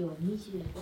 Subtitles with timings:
[0.00, 0.74] 章25節です。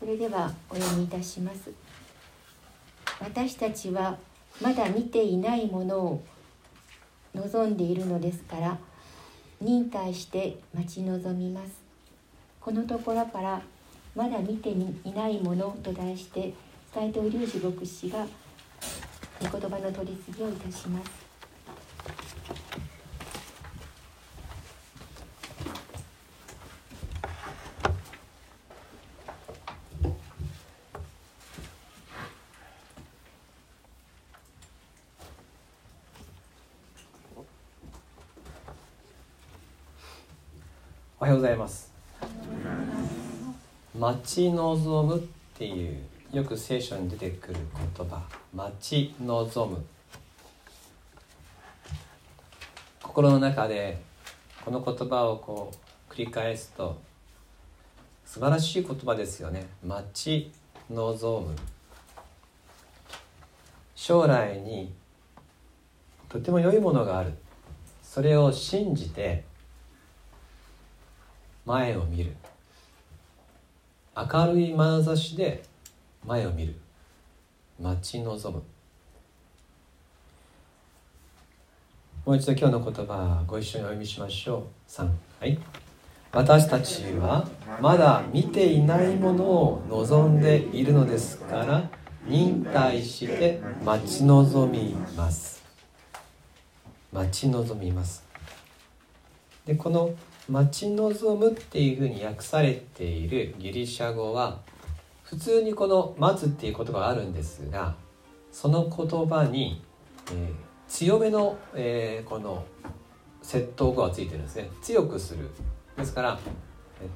[0.00, 1.70] それではお読みいたします。
[3.20, 4.16] 私たちは
[4.62, 6.22] まだ見ていないものを
[7.34, 8.78] 望んでいるのですから
[9.60, 11.72] 忍耐して待ち望みます。
[12.60, 13.60] このところから
[14.16, 16.54] まだ見ていないものと題して
[16.94, 18.26] 斉藤隆二牧師が
[19.42, 21.31] 御言葉の取り次ぎをいたします。
[41.22, 41.92] おはようございます。
[43.96, 45.22] 待ち望むっ
[45.56, 46.00] ていう
[46.32, 47.60] よく聖書に出てくる
[47.96, 48.22] 言葉。
[48.52, 49.84] 待ち望む。
[53.00, 54.02] 心の中で
[54.64, 55.72] この言葉をこ
[56.10, 57.00] う繰り返すと
[58.26, 59.68] 素晴らしい言葉ですよね。
[59.86, 60.50] 待ち
[60.90, 61.54] 望む。
[63.94, 64.92] 将来に
[66.28, 67.32] とても良いものがある。
[68.02, 69.51] それを信じて
[71.64, 72.34] 前を見る。
[74.16, 75.62] 明るい眼差しで
[76.26, 76.74] 前を見る。
[77.80, 78.62] 待ち望む。
[82.24, 84.90] もう一度今日の言葉ご一緒にお読みしましょう。
[84.90, 85.08] 3
[85.40, 85.58] はい。
[86.32, 87.46] 私たちは
[87.80, 91.90] まだ見ていないものを望んでいるのですから
[92.26, 95.62] 忍耐して待ち望みます。
[97.12, 98.24] 待ち望みます。
[99.66, 100.10] でこの
[100.52, 104.60] 待ち望むっていうふうに訳されているギリシャ語は
[105.24, 107.94] 普通にこの「待つ」っていう言葉があるんですが
[108.50, 109.82] その言葉に、
[110.30, 110.54] えー、
[110.88, 112.66] 強めの、えー、この
[113.42, 114.68] 窃盗語がついてるんですね。
[114.82, 115.48] 強くする。
[115.96, 116.38] ですから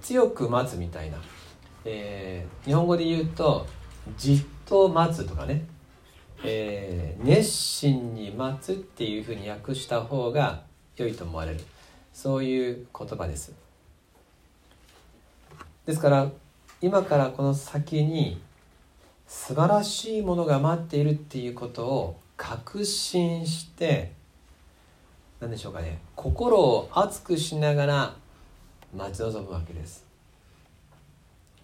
[0.00, 1.18] 強く待つみたいな、
[1.84, 3.66] えー、日本語で言うと
[4.16, 5.66] じっと待つとかね、
[6.42, 10.62] えー、熱心に待つっていうふうに訳した方が
[10.96, 11.60] 良いと思われる。
[12.16, 13.52] そういう言葉です。
[15.84, 16.30] ですから
[16.80, 18.40] 今からこの先に
[19.26, 24.12] 素晴らしいものが待っているっていうことを確信して
[25.40, 25.98] 何でしょうかね。
[26.14, 28.14] 心を熱くしながら
[28.96, 30.02] 待ち望むわけです。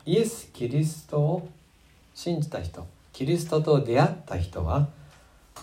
[0.04, 1.48] イエス・キリストを
[2.14, 4.90] 信じた人キリストと出会った人は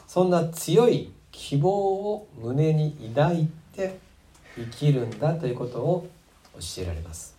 [0.08, 4.09] そんな強い希望を胸に抱いて
[4.60, 6.08] 生きるんだということを
[6.56, 7.38] 教えられます。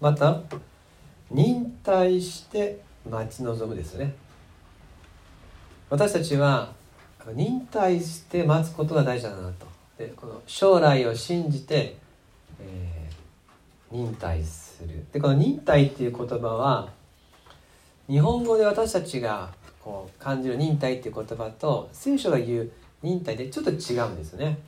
[0.00, 0.40] また
[1.30, 4.14] 忍耐して待ち望むですね。
[5.90, 6.72] 私たちは
[7.34, 9.66] 忍耐して待つことが大事だなと。
[9.96, 11.96] でこの将来を信じて、
[12.60, 15.04] えー、忍耐する。
[15.12, 16.90] でこの忍耐っていう言葉は
[18.08, 22.72] 日本語で私たちがこう感じる忍耐っていう言葉と聖書が言う
[23.04, 24.58] 忍耐でちょっと違うんですね。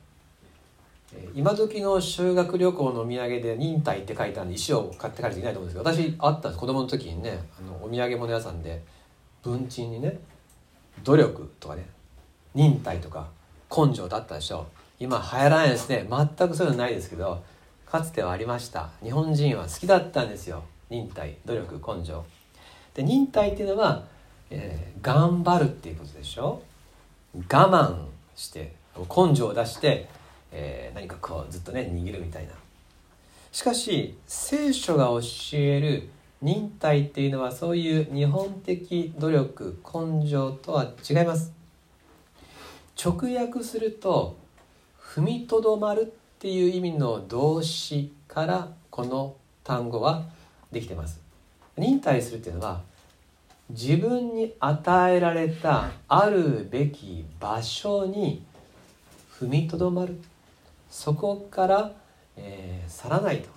[1.35, 6.61] 今時の修学旅行のお土産で忍耐って書いてあるんで石を買って帰る人いないと思うんですけど私あったんです。
[6.61, 8.83] 子供の時にねあのお土産物屋さんで
[9.43, 10.19] 文鎮にね
[11.03, 11.89] 努力とかね
[12.55, 13.29] 忍耐とか
[13.75, 14.67] 根性とあったでしょ。
[15.01, 16.07] 今流行らないですね。
[16.11, 17.43] 全くそういうのないですけど
[17.87, 18.91] かつてはありました。
[19.03, 20.63] 日本人は好きだったんですよ。
[20.91, 22.23] 忍耐努力根性。
[22.93, 24.05] で忍耐っていうのは、
[24.51, 26.61] えー、頑張るっていうことでしょ。
[27.35, 28.16] 我慢。
[28.37, 30.09] して根性を出して、
[30.53, 32.53] えー、何かこうずっとね握るみたいな。
[33.51, 35.21] しかし聖書が教
[35.55, 36.11] える
[36.43, 41.53] 忍耐っていうのはそういう日本的努力根性とは違います。
[43.03, 44.37] 直訳すると
[45.01, 46.05] 踏みとどまるっ
[46.39, 50.27] ていう意味の動詞からこの単語は
[50.71, 51.21] できてます。
[51.77, 52.83] 忍耐するっていうのは
[53.71, 58.45] 自分に与えられたあるべき場所に
[59.41, 60.17] 踏みとどまる。
[60.89, 61.93] そこから、
[62.37, 63.49] えー、去らないと。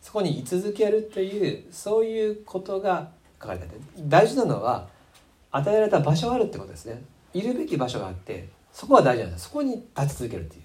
[0.00, 3.10] そこに居続けるというそういうことが
[3.40, 3.66] 書かれて
[4.00, 4.88] 大事なのは
[5.52, 7.02] 与えられた場所があるってことですね。
[7.32, 9.44] いるべき場所があってそこは大事なんです。
[9.44, 10.62] そこに立ち続けるっていう。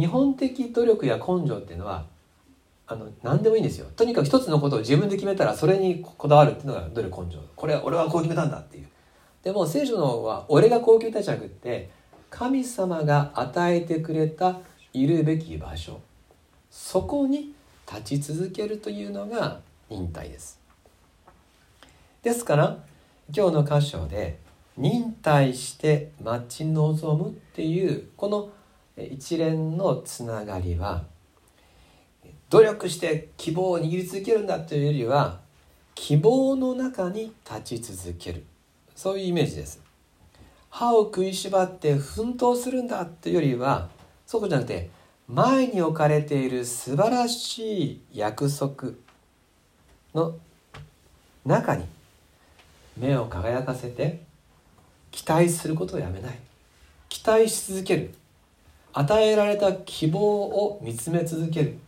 [0.00, 2.06] 日本的努力や根性っていうのは
[2.86, 3.86] あの何でもいいんですよ。
[3.96, 7.38] とにかく一つのことを自分で決めたらそれにこだわるっていうのが努力根性。
[7.56, 8.88] これは俺はこう決めたんだっていう。
[9.42, 11.90] でも聖書の方は俺がこう決めたじゃなくって
[12.30, 14.58] 神様が与えてくれた
[14.92, 16.00] いるべき場所。
[16.70, 17.54] そこに
[17.90, 20.60] 立ち続けるというのが忍耐です。
[22.22, 22.78] ですから
[23.34, 24.38] 今日の箇所で
[24.76, 28.50] 忍耐して待ち望むっていうこの
[28.96, 31.04] 一連のつながりは
[32.50, 35.40] 努力して希望を握り続けるんだというよりは
[35.94, 38.44] 希望の中に立ち続ける。
[38.94, 39.80] そういうイメージです。
[40.70, 43.88] 歯を食いしばって奮闘するんだというよりは
[44.26, 44.90] そうじゃなくて
[45.28, 48.92] 前に置かれている素晴らしい約束
[50.14, 50.36] の
[51.46, 51.84] 中に
[52.96, 54.22] 目を輝かせて
[55.10, 56.38] 期待することをやめない。
[57.08, 58.14] 期待し続ける。
[58.92, 61.78] 与えられた希望を見つめ続ける。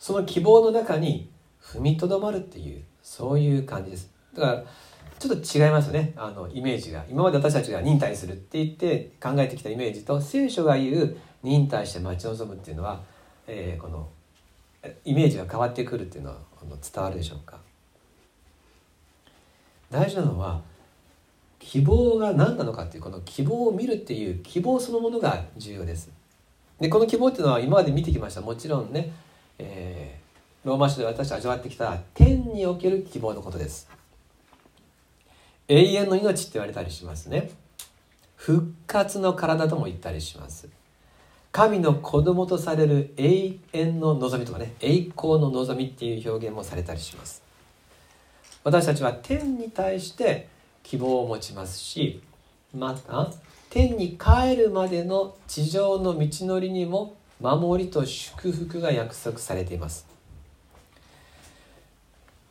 [0.00, 1.30] その希望の中に
[1.62, 4.10] 踏みとどまるっていうそういう感じです。
[4.34, 4.64] だから
[5.18, 6.14] ちょっと違いますね。
[6.16, 7.04] あのイメージが。
[7.10, 13.02] 今まで私たちが忍耐するって言って考えてきたイメージと聖書が言う忍耐して待ち望むっていうのは、
[13.46, 14.08] えー、この
[15.04, 16.38] イメージが変わってくるっていうのは
[16.92, 17.58] 伝わるでしょうか。
[19.90, 20.62] 大事なのは
[21.58, 26.10] 希望が何なのかっていうこの希望を見るっていう希望そのものが重要です。
[26.80, 28.40] でこの希望っていうのは今まで見てきました。
[28.40, 29.12] もちろんね、
[29.62, 33.88] えー、ローマ書で私たち味わってきた天における希望のことです。
[35.68, 37.50] 永遠の命って言われたりしますね。
[38.36, 40.68] 復活の体とも言ったりします。
[41.52, 47.42] 神の子供とされる永遠の望みとかね栄光の望みっていう表現もされたりします。
[48.64, 50.48] 私たちは天に対して
[50.82, 52.22] 希望を持ちますし
[52.74, 53.30] また
[53.68, 60.06] 天に帰るまでの地上の道のりにも守りと祝福が約束されています。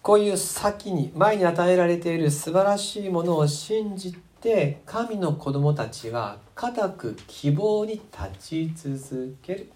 [0.01, 9.71] こういう先に前に与えられている素晴らしいものを信じて神の子供たちは固く希望に立ち続ける。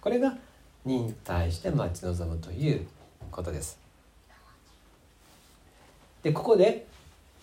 [0.00, 0.36] これが
[0.84, 2.86] 忍耐して待ち望むという
[3.30, 3.78] ことです。
[6.22, 6.86] でここで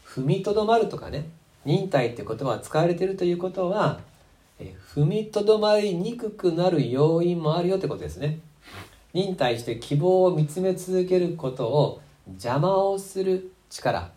[0.06, 1.30] 踏みとどまるとかね
[1.64, 4.02] 忍耐って言葉が使われているということは
[4.96, 8.40] 踏みとどまりにくくなる要因もあるよってことですね。
[9.14, 14.12] 忍耐して希望を見つめ続けることを邪魔をする力、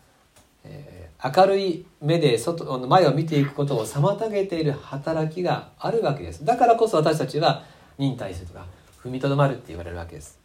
[0.63, 6.43] えー、明るい目で外の前を見ていくことを妨げている働きがあるわけです。
[6.43, 7.63] だからこそ私たちは
[7.97, 8.65] 忍耐するとか
[9.03, 10.39] 踏みとどまるって言われるわけです。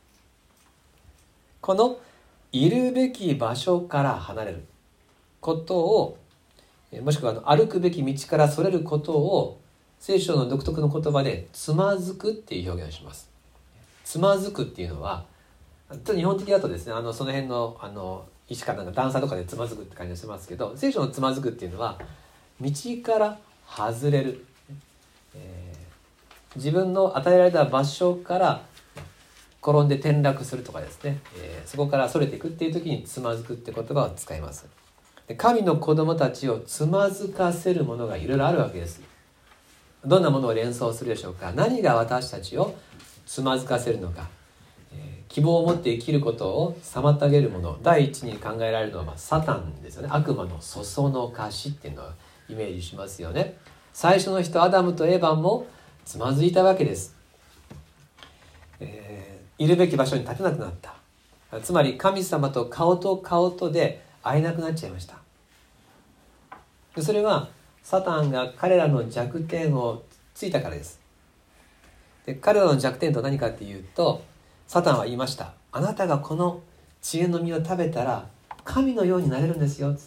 [1.60, 1.98] この
[2.50, 4.64] いるべき場所から離れる
[5.40, 6.18] ことを
[7.00, 9.61] もしくは歩くべき道からそれることを
[10.02, 13.30] 聖書の独特の言葉でつまずくっていう表現をします。
[14.04, 15.24] つまずくっていうのは
[15.92, 22.00] ちょっと日本的だとですねあのその辺のあの石かなんか段差とかでつまずくって感じがしますけど聖書のつまずくっていうのは
[22.60, 22.68] 道
[23.04, 24.44] から外れる、
[25.36, 28.62] えー、自分の与えられた場所から
[29.62, 34.66] 転んで転落するとかですね、えー、そこからそれていくっていう時につまずくって言葉を使います。
[35.28, 39.11] で神の子供たちをつまずかせるものがいろいろあるわけです。
[40.04, 41.52] どんなものを連想するでしょうか？
[41.52, 42.74] 何が私たちを
[43.24, 44.28] つまずかせるのか、
[44.92, 47.78] えー、希望を持って生きることを妨げるもの。
[47.82, 50.08] 第一に考えられるのは、まあ、サタンですよね。
[50.10, 52.06] 悪魔のそそのかしっていうのを
[52.48, 53.56] イメージしますよね。
[53.92, 55.66] 最初の人アダムとエヴァンも
[56.04, 57.14] つまずいたわけです、
[58.80, 60.94] えー、いるべき場所に立てなくなった。
[61.60, 65.16] つまり神様と顔と顔とで会えなくなっちゃいました。
[67.00, 67.50] それは
[67.82, 70.02] サタンが彼らの弱点を
[70.34, 71.00] ついたからです。
[72.26, 74.22] で彼らの弱点と何かっていうと
[74.66, 75.54] サタンは言いました。
[75.72, 76.60] あなたがこの
[77.00, 78.28] 知恵の実を食べたら
[78.64, 80.02] 神のようになれるんですよって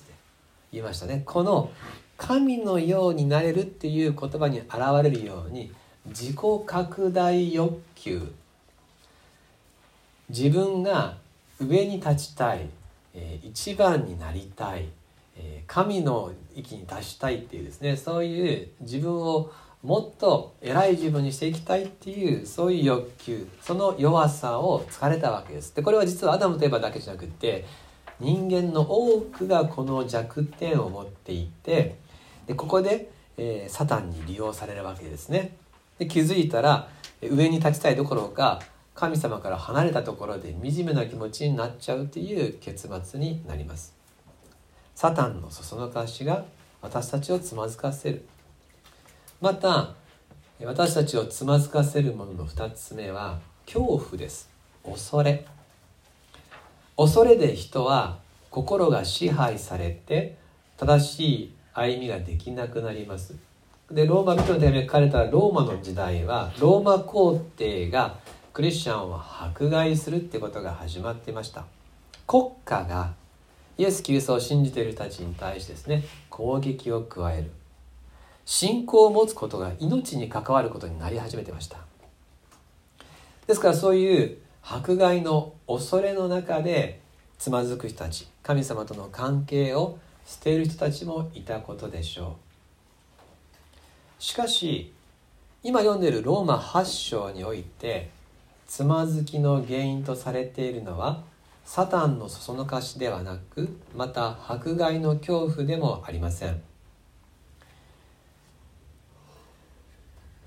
[0.72, 1.24] 言いましたね。
[1.26, 1.72] この
[2.18, 5.72] 神のようになれるっていう言葉に現れるように
[6.06, 8.32] 自己拡大欲求。
[10.30, 11.18] 自分が
[11.60, 12.68] 上に立ちたい
[13.16, 14.90] え、一番になりたい、
[15.38, 19.52] え、神の域に達したいっていうですねそういう自分を
[19.84, 25.76] もっと偉い自分にしていきたいっていうそういう欲求その弱さを疲れたわけです。
[25.76, 27.66] でこれは実はアダムといえばだけじゃなくって
[28.20, 31.98] 人間の多くがこの弱点を持っていて
[32.48, 35.56] でここで、えー、サタンに利用されるわけですね。
[36.00, 36.90] で気づいたら
[37.22, 38.62] 上に立ちたいどころか
[38.96, 43.95] 神様から離れたところで惨めな気持ちになっちゃうという結末になります。
[44.96, 46.46] サタンのそそのかしが
[46.82, 48.26] 私たちをつまずかせる。
[49.42, 49.94] また
[50.64, 54.50] 私たちをつまずかせるものの2つ目は恐怖です。
[54.86, 55.46] 恐れ。
[56.96, 60.38] 恐れで人は心が支配されて
[60.78, 63.36] 正しい歩みができなくなります。
[63.92, 68.18] でローマ人の手紙が書かれたローマの時代はローマ皇帝が
[68.54, 71.66] クリスチャンを迫害するってことが始まっていました。
[72.26, 73.14] 国家が
[73.78, 77.52] イエス・キリストを信じている人たちに対してですね攻撃を加える。
[78.46, 81.80] 信仰を持つことが命に関わることになり始めてました。
[83.48, 87.00] ですからそういう迫害の恐れの中で
[87.38, 92.38] つまずく人たち神様との関係を捨てる人たちもいたことでしょ
[94.20, 94.24] う。
[94.24, 94.94] しかし
[95.64, 98.10] 今読んでいるローマ8章において
[98.68, 101.24] つまずきの原因とされているのは
[101.66, 106.62] サタンのそそのかしではなくまた迫害の恐怖でもありません。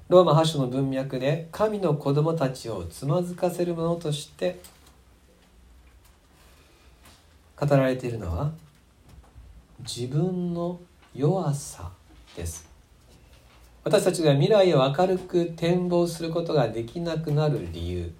[0.08, 4.58] ローマ8章の文脈で神の子供たちをつまずかせるものとして
[7.60, 8.52] 語られているのは
[9.80, 10.80] 自分の
[11.14, 11.90] 弱さ
[12.36, 12.68] です。
[13.84, 18.12] 私たちが未来を明るく展望することができなくなる理由。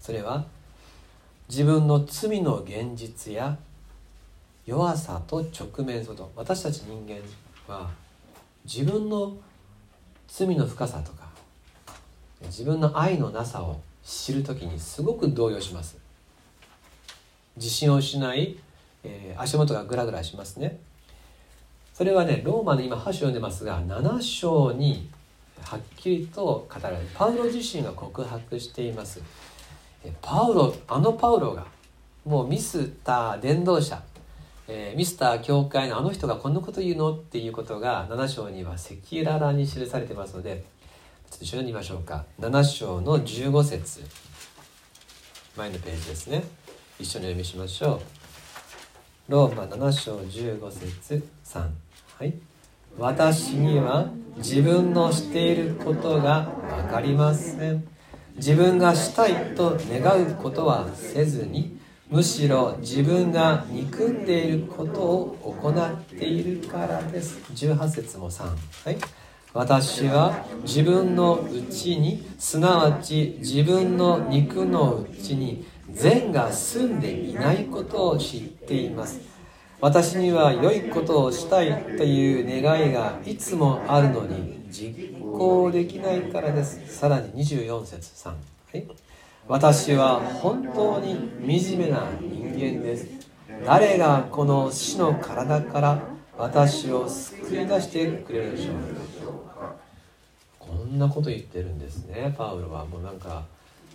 [0.00, 0.46] それは
[1.48, 3.58] 自分の罪の現実や
[4.64, 6.30] 弱さと直面すると。
[6.36, 7.20] 私たち人間
[7.72, 7.90] は
[8.64, 9.36] 自分の
[10.28, 11.28] 罪の深さとか
[12.42, 15.98] 自分の愛のなさを知る時にすごく動揺します。
[17.56, 18.56] 自信を失い、
[19.04, 20.78] えー、足元がグラグラしますね。
[21.92, 25.10] それはねローマの今8章読んでますが7章に
[25.62, 27.02] はっきりと語られる。
[27.14, 29.22] パウロ自身が告白しています。
[30.20, 31.66] パウロあのパウロが
[32.24, 34.02] もうミスター伝道者、
[34.68, 38.94] えー、ミスター教会のあの人がこんなこと言うのっていうことが7章には赤
[39.24, 40.64] 裸々に記されてますので
[41.30, 42.26] ちょっと一緒に見ましょうか。
[42.40, 44.02] 7章の15節。
[45.56, 46.44] 前のページですね。
[46.98, 49.32] 一緒に読みしましょう。
[49.32, 51.68] ローマ7章15節3
[52.18, 52.34] はい。
[52.98, 57.86] 私には自分のしていることが分かりません。
[58.36, 61.78] 自分がしたいと願うことはせずに
[62.10, 67.38] むしろ自分が憎んでいることを行っているからです。
[67.52, 68.44] 18節も3
[68.84, 68.98] はい。
[69.54, 79.20] 私は自分のうちにすなわち自分の肉のうちに善が住んでいないことを知っています。
[79.80, 84.94] 私には良いことをしたいという願いがいつもあるのに実
[85.38, 86.80] 行できないからです。
[86.86, 88.36] さらに24節3、は
[88.74, 88.86] い、
[89.48, 93.06] 私は本当に惨めな人間です。
[93.66, 96.02] 誰がこの死の体から
[96.36, 98.74] 私を救い出してくれるでしょう
[100.58, 102.34] こんなこと言ってるんですね。
[102.36, 103.44] パウロはもうなんか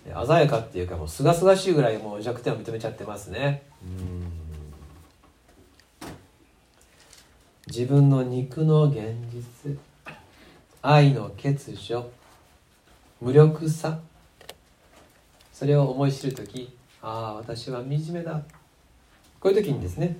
[0.04, 3.62] 鮮やかっていうかもうすがすがしいぐらいもう弱点を認めちゃってますね。
[7.66, 9.78] 自分の肉の現実。
[10.90, 12.02] 愛の欠如。
[13.20, 13.98] 無力さ。
[15.52, 18.40] それを思い知る時ああ私は惨めだ。
[19.38, 20.16] こういう時にですね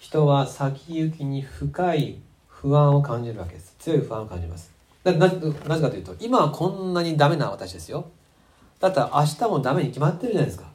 [0.00, 2.18] 人は先行きに深い
[2.48, 3.76] 不安を感じるわけです。
[3.78, 4.72] 強い不安を感じます。
[5.04, 8.06] ななぜかというと今はこんなにダメな私ですよ。
[8.80, 10.66] だったら明日もダメに決まってるじゃないですか。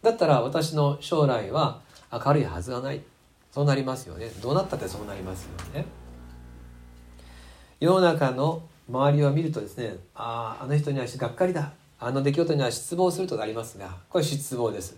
[0.00, 1.80] だったら私の将来は
[2.12, 3.02] 明るいはずがない。
[3.50, 4.28] そうなりますよね。
[4.40, 6.03] どうなったってそうなりますよね。
[7.84, 11.72] 世の中の周りを見るとですねあああの人にはがっかりだ。
[12.00, 14.96] あの出来事には失望するとかありますがこれ失望です。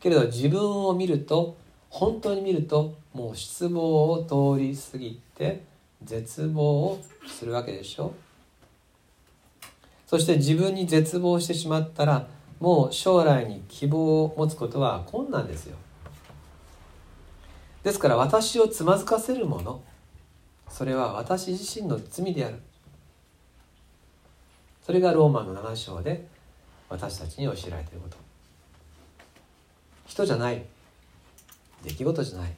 [0.00, 1.56] けれど自分を見ると
[1.90, 5.62] 本当に見るともう失望を通り過ぎて
[6.02, 8.12] 絶望をするわけでしょ。
[10.08, 12.26] そして自分に絶望してしまったら
[12.58, 15.76] もう将来に希望を持つことは困難ですよ。
[17.84, 19.80] ですから私をつまずかせるもの
[20.70, 22.60] それは私自身の罪である。
[24.84, 26.26] それがローマの7章で
[26.88, 28.16] 私たちに教えられていること。
[30.06, 30.64] 人じゃない。
[31.84, 32.54] 出来事じゃない。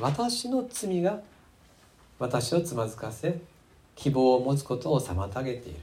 [0.00, 1.20] 私の罪が
[2.18, 3.38] 私をつまずかせ
[3.94, 5.78] 希望を持つことを妨げている。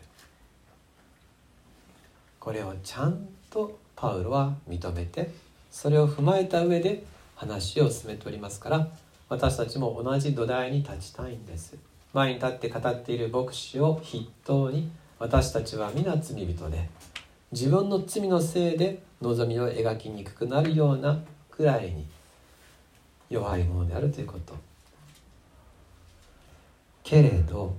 [2.39, 5.29] これをちゃんとパウロは認めて
[5.69, 7.03] それを踏まえた上で
[7.35, 8.87] 話を進めておりますから
[9.31, 11.77] 私たちも同じ土台に立ちたいんです。
[12.11, 16.89] 前に立って語っている牧師を筆頭に私たちは皆罪人で
[17.53, 22.05] 自分の罪のせいで望みを描きにくくなるようなくらいに
[23.29, 24.53] 弱いものであるということ。
[27.01, 27.77] けれど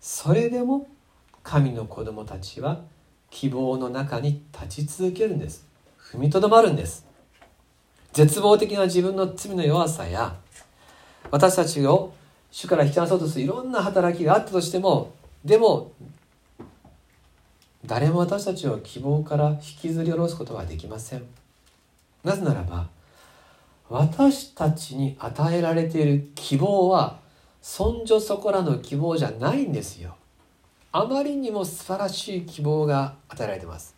[0.00, 0.86] それでも
[1.42, 2.82] 神の子供たちは
[3.30, 5.66] 希望の中に立ち続けるんです。
[5.98, 7.09] 踏みとどまるんです。
[8.12, 10.36] 絶望的な自分の罪の弱さや
[11.30, 12.12] 私たちを
[12.50, 15.12] 主から引き離そうとするいろんな働きがあったとしても
[15.44, 15.92] でも
[17.86, 21.22] 誰も私たちを希望から引きずり下ろすことはできません。
[22.22, 22.88] なぜならば
[23.88, 27.18] 私たちに与えられている希望は
[27.62, 30.16] そんじょそこらの希望じゃないんですよ。
[30.92, 33.94] あまりにも素晴らしい希望が与えられてます。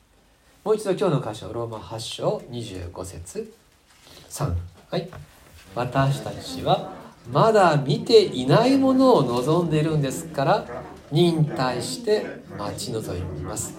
[0.65, 3.62] もう一度今日の箇所ローマ8章25節。
[4.33, 4.51] 3
[4.91, 5.11] はい。
[5.75, 6.95] 私たちは
[7.31, 10.67] まだ見ていないものを望んでいるんですから
[11.11, 12.25] 忍耐して
[12.59, 13.75] 待ち望みます。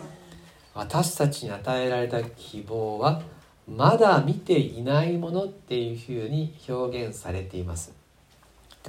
[0.76, 3.24] 私たちに与えられた希望は
[3.68, 7.92] まだ見ていないものっていうふうに表現されています。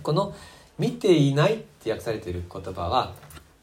[0.02, 0.34] この
[0.78, 3.14] 「見ていない」って訳されている言葉は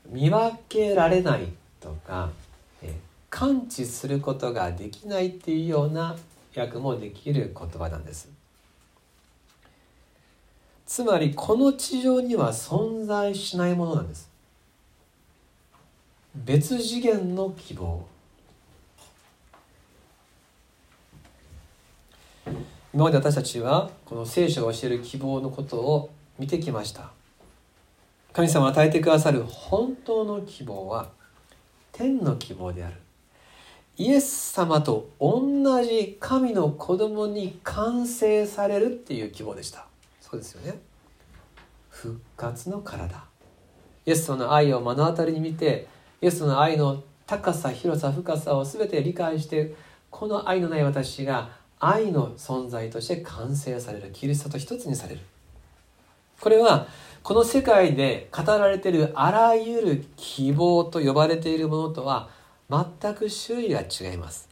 [0.08, 2.32] 見分けられないとか
[3.30, 6.16] 感知することができないっていうような
[6.56, 8.30] 訳もできる言葉なんです。
[10.86, 14.30] つまりこの地上には存在しないものなんです。
[16.36, 18.06] 別次元の希望。
[22.94, 27.12] 今まで私たちはこの聖書が教える希望のことを見てきました。
[28.34, 31.10] 神様与えてくださる本当の希望は
[31.92, 33.01] 天の希望である。
[33.98, 39.86] イエス様と同じ神の子供に完成されるっていう希望でした。
[40.20, 40.80] そうですよね。
[41.90, 43.24] 復活の体。
[44.06, 45.88] イエス様の愛を目の当たりに見て
[46.22, 49.76] イエス様の愛の高さ広さ深さを全て理解して
[50.10, 55.22] この愛のない私が愛の存在として完成されるキリストと一つにされる。
[56.40, 56.88] これは
[57.22, 62.30] この世界で語られているあらゆる希望と呼ばれているものとは
[62.72, 64.48] 全く種類が違います。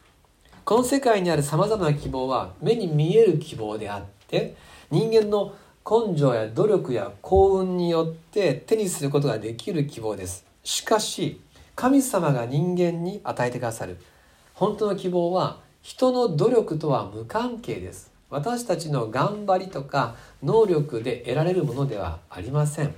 [0.65, 4.55] この世界にあるさまざまな希望は目に見える希望であって
[4.91, 5.55] 人間の
[5.89, 10.45] 根性や努力や幸運によって手にすることができる希望です。
[10.65, 11.39] しかし
[11.75, 13.97] 神様が人間に与えてくださる
[14.53, 18.11] 本当の希望は人の努力とは無関係です。
[18.29, 22.93] 私たちの頑張りとか能力で得られるものではありません。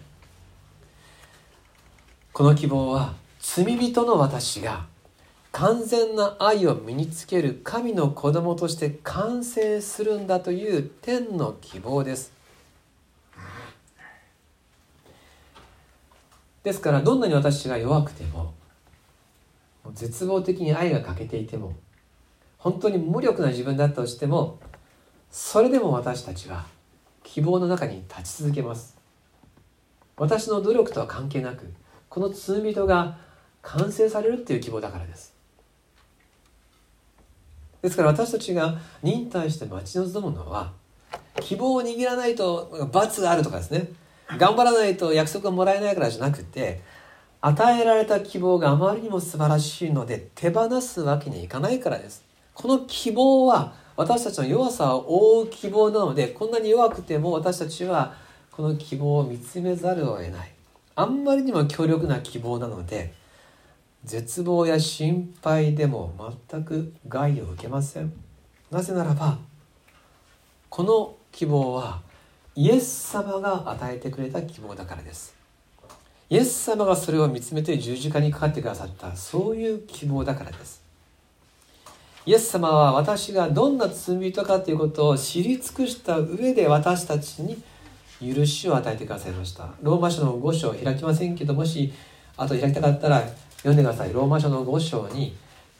[2.33, 4.90] この希望は罪人の私が
[5.51, 12.31] 完全な愛を身につける神の子供として完成するんだという天の希望です。
[16.63, 18.53] ですからどんなに私が弱くても
[19.93, 21.73] 絶望的に愛が欠けていても
[22.59, 24.59] 本当に無力な自分だったとしても
[25.31, 26.67] それでも私たちは
[27.23, 28.97] 希望の中に立ち続けます。
[30.17, 31.73] 私の努力とは関係なく
[32.09, 33.17] この罪人が
[33.61, 35.30] 完成されるっていう希望だからです。
[37.81, 40.73] ですから私たちが忍耐して待ち望むのは
[41.39, 43.89] 希望を握らないと罰があるとかですね。
[44.37, 46.81] 頑張らないと約束がもらえないからじゃなくて
[47.41, 52.23] 与えられた希望があまりにも素晴らしいので手放すわけにいかないからです。
[52.53, 58.15] この希望は私たちの弱さを覆う希望なのでこんなに弱くても私たちは
[58.51, 60.51] この希望を見つめざるを得ない。
[60.95, 63.13] あんまりにも強力な希望なので
[64.03, 66.13] 絶望や心配でも
[66.49, 68.11] 全く害を受けません。
[68.71, 69.37] なぜならば
[70.69, 72.01] この希望は
[72.55, 75.35] イエス様が与えてくれた希望だからです。
[76.29, 80.81] イエス様がそれを見つめて十字架にかかってくださったそういう希望だからです。
[82.25, 87.61] イエス様は私がどんな罪人かということを知り尽くした上で私たちに
[88.21, 89.69] 許しを与えてくださいました。
[89.81, 91.91] ローマ書の5章開きませんけどもし
[92.37, 93.23] あと開きたかったら
[93.63, 95.35] 読んでくださいローマ書の5章に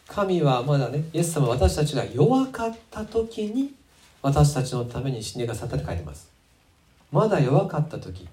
[0.08, 3.74] 神はまだねイエス様私たちが弱かった時に
[4.22, 6.30] 私たちのために死んでくださったって書いてます。
[7.12, 8.28] まだ弱かった時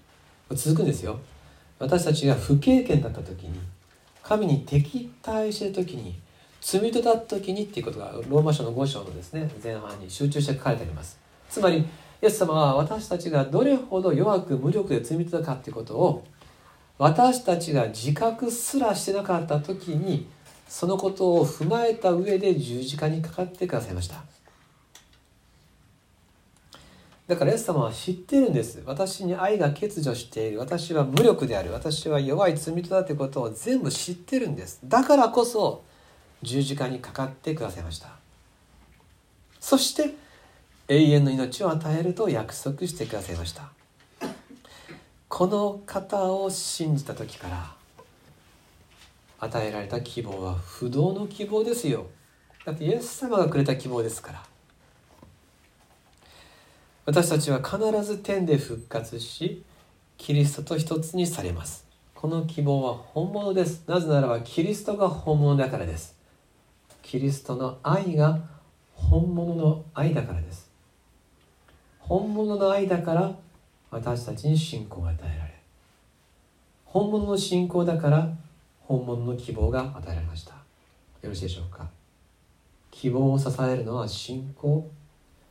[0.51, 1.19] 続くんですよ。
[1.79, 3.59] 私たちが不経験だった時に
[4.23, 6.19] 神に敵対してる時に
[6.61, 11.19] 罪人だった時にっていうことがローマ書の5章のですね前半に集中して書かれてあります。
[11.49, 11.87] つまりイ
[12.27, 16.27] エス様は私たちがどれほど弱く無力で罪人だかっていうことを
[16.99, 20.27] 私たちが自覚すらしてなかった時に
[20.69, 24.23] そのことを踏まえた上で十字架にかかってくださいました。
[27.29, 28.83] だからイエス様は知ってるんです。
[28.87, 30.59] 私に愛が欠如している。
[30.59, 31.73] 私は無力である。
[31.73, 34.81] 私は弱い罪人だということを全部知ってるんです。
[34.83, 35.85] だからこそ
[36.43, 38.09] 十字架にかかってくださいました。
[39.61, 40.15] そして
[40.89, 43.78] 永遠の命を与えると約束してくださいました。
[45.29, 47.75] この方を信じた時から
[49.41, 52.07] 与えられた希望は不動の希望ですよ。
[52.65, 54.43] だってイエス様がくれた希望ですから。
[57.05, 59.63] 私たちは必ず天で復活し
[60.19, 61.87] キリストと一つにされます。
[62.15, 63.85] この希望は本物です。
[63.87, 66.17] なぜならばキリストが本物だからです。
[67.03, 68.41] キリストの愛が
[68.95, 70.69] 本物の愛だからです。
[72.01, 73.37] 本物の愛だから
[73.91, 75.55] 私たちに信仰が与えられ
[76.85, 78.31] 本物の信仰だから
[78.81, 80.53] 本物の希望が与えられました。
[80.53, 80.59] よ
[81.31, 81.87] ろしいでしょうか？
[82.91, 84.91] 希望を支えるのは信仰。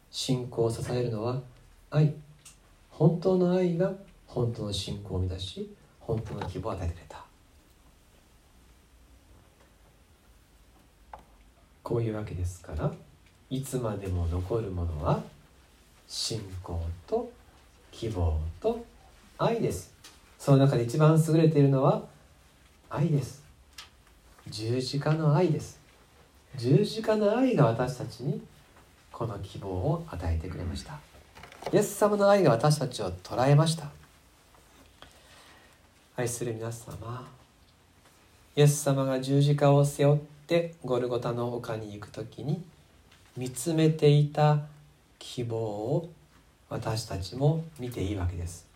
[0.10, 1.41] 信仰を支えるのは
[1.91, 2.13] 愛。
[2.89, 3.93] 本当の愛が
[4.26, 7.23] 本当の信仰を生み出し本当の希望を与えてくれた。
[11.84, 12.91] こういうわけですから
[13.50, 15.21] いつまでも残るものは
[16.08, 17.30] 信仰と
[17.97, 18.86] 希望と
[19.39, 19.91] 愛です。
[20.38, 22.03] その中で一番優れているのは
[22.91, 23.41] 愛です。
[24.47, 25.79] 十字架の愛です。
[26.55, 28.39] 十字架の愛が私たちに
[29.12, 30.99] この希望を与えてくれました。
[31.73, 33.89] イエス様の愛が私たちを捉えました。
[36.15, 37.27] 愛する皆様
[38.55, 42.62] イエス様が十字架を背負ってゴルゴタの丘に行く時に
[43.36, 44.60] 見つめていた
[45.17, 46.12] 希望を
[46.69, 48.67] 私たちも見ていいわけです。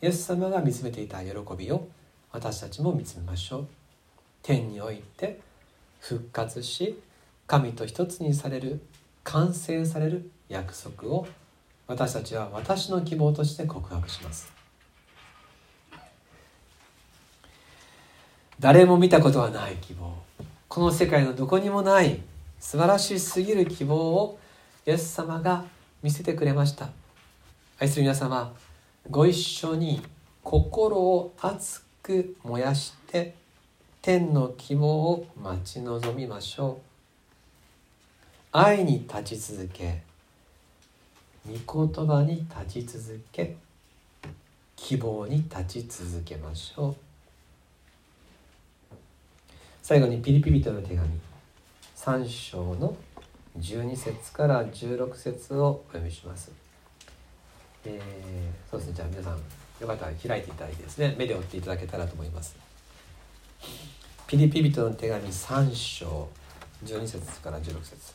[0.00, 1.88] イエス様が見つめていた喜びを
[2.32, 3.66] 私たちも見つめましょう。
[4.42, 5.40] 天において
[6.00, 6.98] 復活し
[7.46, 8.80] 神と一つにされる
[9.24, 11.26] 完成される約束を
[11.86, 14.52] 私たちは私の希望として告白します。
[18.58, 20.14] 誰も見たことはない希望。
[20.68, 22.20] この世界のどこにもない
[22.60, 24.38] 素晴らしすぎる希望を
[24.86, 25.64] イエス様が
[26.02, 26.90] 見せてくれました。
[27.78, 28.54] 愛する皆様
[29.10, 30.02] ご一緒に
[30.42, 33.34] 心を熱く燃やして
[34.00, 36.82] 天の希望を待ち望みましょう。
[38.52, 40.02] 愛に立ち続け
[41.46, 43.56] 御言葉に立ち続け
[44.76, 46.96] 希望に立ち続けましょう。
[49.82, 51.08] 最後にピリピリとの手紙
[51.96, 52.96] 3章の
[53.58, 56.50] 12節から16節をお読みします。
[57.84, 59.38] えー、そうですねじゃあ皆さん
[59.80, 62.56] よかったら開いていただいてですね目で追っていただけたらと思います。
[64.26, 66.28] ピリピリとの手紙3章
[66.84, 68.12] 12節から16節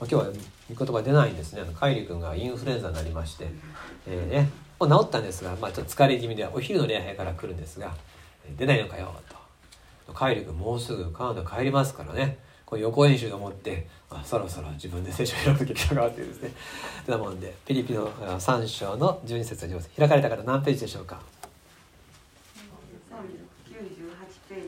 [0.00, 0.24] 今日は
[0.72, 1.62] 御言葉出ないんですね。
[1.74, 3.48] カイリ君がインフルエンザになりまして、
[4.06, 7.94] えー、ね、もう治ったんですが、まあ、ちょっと疲れ気味でお昼の礼拝から来るんですが、
[8.56, 9.12] 出ないのかよ
[10.06, 10.14] と。
[10.14, 12.38] カイリ君もうすぐカナダ帰りますからね
[12.68, 16.52] これ予行演習と思ってあそろそろ自分で聖書を開く時来たかってですね。
[17.06, 21.18] て なもんでピリピの3章の12節の節開かれた方何ページでしょうか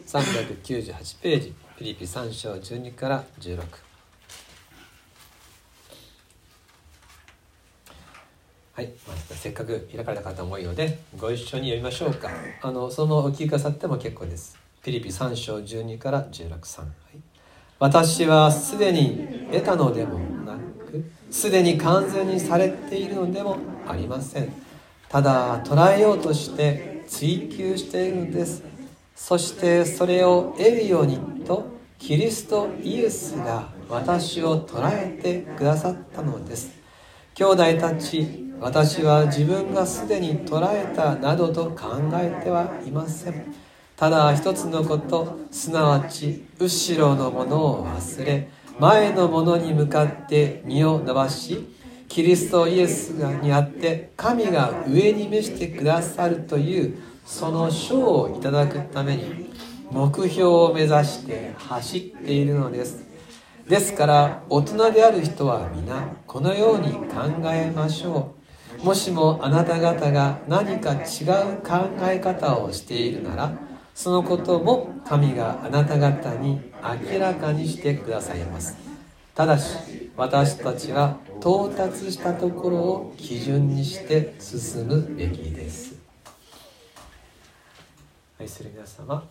[0.07, 1.55] ？398ページ。
[1.77, 3.63] ピリピ3章12から16
[8.73, 12.31] はい、まあ、せっかく開かれた方も多いのでご一緒に読みましょうか。
[12.63, 14.57] あのそのお聞きくださっても結構です。
[14.83, 17.30] ピリピ3章12から163、はい、
[17.81, 23.57] 私はすでに得たのでもなくすでに完全にされているのでも
[23.89, 24.53] ありません。
[25.09, 28.63] ただ捉えようとして追求しているのです。
[29.17, 36.73] そしてそれを得るようにとキリストイエスが私を捉えてくださったのです。
[37.35, 43.55] 兄弟たち私は自分がすでに捉えたなどと考えてはいません。
[44.01, 51.69] ただ一つのことすなわち後ろのものを忘れ前のものに向かって身を伸ばし
[52.09, 53.11] キリストイエス
[53.43, 59.53] にあって神が上に召してくださるというその賞をいただくために
[59.91, 63.05] 目標を目指して走っているのです。
[63.69, 68.35] ですから大人である人は皆このように考えましょ
[68.81, 68.87] う。
[68.87, 71.03] もしもあなた方が何か違う
[71.63, 76.61] 考え方をしているならそのことも神があなた方に
[77.13, 78.77] 明らかにしてくださいます。
[79.35, 85.95] ただし私たちは到達したところを基準にして進むべきです。
[88.39, 89.23] 愛する皆様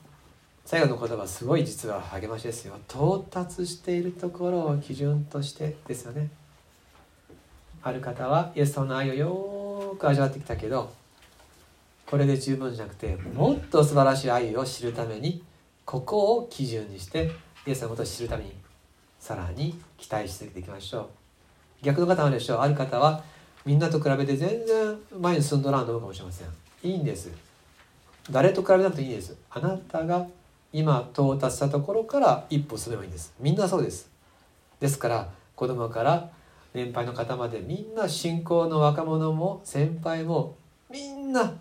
[0.65, 2.75] 最後の言葉すごい実は励ましですよ。
[2.87, 6.29] 到達しているところを基準としてですよね。
[7.81, 10.91] ある方はイエス様の愛をよく味わってきたけど
[12.09, 15.43] これで十分じゃなくてもっと素晴らしい愛を知るために
[15.85, 17.31] ここを基準にして
[17.67, 18.53] イエスのことを知るために
[19.19, 21.07] さらに期待し続けていきましょう。
[21.83, 22.57] 逆の方もあるでしょう。
[22.59, 23.23] ある方は
[23.63, 26.47] みんなと比べて全然前に進んどらんと思うかもしれません。
[26.83, 27.31] いいんです。
[28.31, 29.37] 誰と比べなくていいんです。
[29.51, 30.25] あなたが
[30.73, 33.33] 今到達したところから一歩進めばいいんです。
[33.39, 34.09] みんなそうです。
[34.79, 36.31] ですから子供から
[36.73, 40.55] 年配の方までみんな信仰の若者も先輩も
[40.89, 41.53] みんな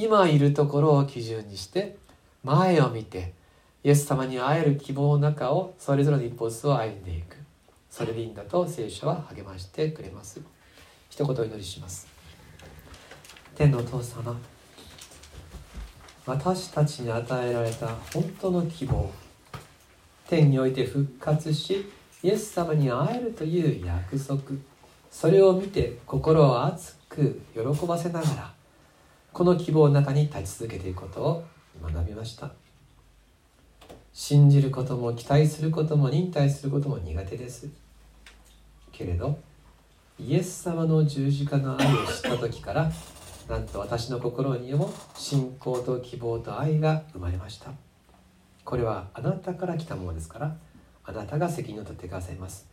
[0.00, 1.96] 今いるところを基準にして
[2.44, 3.34] 前を見て
[3.82, 7.36] イエス様に会える希望の中をそれぞれの一歩ずつを歩んでいく。
[7.90, 10.40] それでいいんだと聖書は励ましてくれます。
[11.10, 12.06] 一言お祈りします。
[13.56, 14.36] 天のお父様
[16.26, 19.10] 私たちに与えられた本当の希望
[20.28, 21.90] 天において復活し
[22.22, 24.42] イエス様に会えるという約束
[25.10, 28.57] それを見て心を熱く喜ばせながら
[29.38, 31.44] この希望の中に立ち続けていくことを
[31.80, 32.50] 学びました。
[34.12, 37.68] 信じることも期待することも忍耐することも苦手です。
[38.90, 39.38] けれど
[40.18, 42.90] イエス様の十字架の愛を知った時から
[43.48, 47.70] なんと私の心にも信仰と希望と愛が生まれました。
[48.64, 50.56] これはあなたから来たものですから
[51.04, 52.66] あなたが責任を取ってくださいます。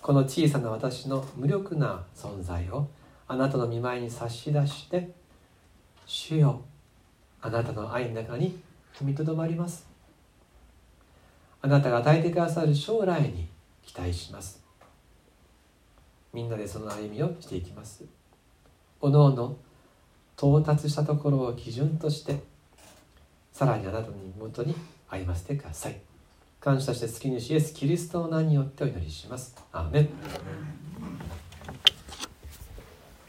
[0.00, 2.88] この小さな私の無力な存在を
[3.28, 5.21] あなたの見舞いに差し出して
[6.06, 6.62] 主よ。
[7.40, 8.60] あなたの愛の中に
[8.94, 9.86] 踏みとどまります。
[11.60, 13.48] あなたが与えてくださる将来に
[13.82, 14.62] 期待します。
[16.32, 18.04] みんなでその歩みをしていきます。
[19.00, 19.56] おのおの
[20.36, 22.42] 到達したところを基準として
[23.52, 24.74] さらにあなたの妹に
[25.08, 26.00] 歩ませてください。
[26.60, 29.56] 感謝して好きにしイエスキリストの名によってお祈りします。
[29.72, 30.08] アーメン。